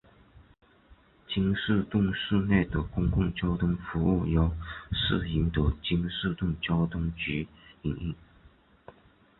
[1.27, 4.51] 京士顿市内的公共交通服务由
[4.91, 7.47] 市营的京士顿交通局
[7.83, 8.15] 营运。